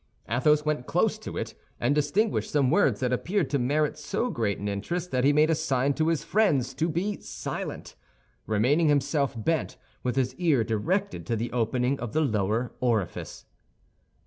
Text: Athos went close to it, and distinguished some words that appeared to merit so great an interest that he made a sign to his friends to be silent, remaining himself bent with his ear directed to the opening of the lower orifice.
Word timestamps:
Athos 0.27 0.65
went 0.65 0.87
close 0.87 1.19
to 1.19 1.37
it, 1.37 1.53
and 1.79 1.93
distinguished 1.93 2.49
some 2.49 2.71
words 2.71 3.01
that 3.01 3.13
appeared 3.13 3.51
to 3.51 3.59
merit 3.59 3.99
so 3.99 4.31
great 4.31 4.57
an 4.57 4.67
interest 4.67 5.11
that 5.11 5.23
he 5.23 5.31
made 5.31 5.51
a 5.51 5.53
sign 5.53 5.93
to 5.93 6.07
his 6.07 6.23
friends 6.23 6.73
to 6.73 6.89
be 6.89 7.19
silent, 7.19 7.93
remaining 8.47 8.87
himself 8.89 9.35
bent 9.37 9.77
with 10.01 10.15
his 10.15 10.33
ear 10.37 10.63
directed 10.63 11.23
to 11.27 11.35
the 11.35 11.51
opening 11.51 11.99
of 11.99 12.13
the 12.13 12.21
lower 12.21 12.73
orifice. 12.79 13.45